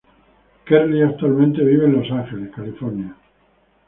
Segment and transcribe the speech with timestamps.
[0.65, 3.15] Kerli actualmente vive en Los Ángeles, California.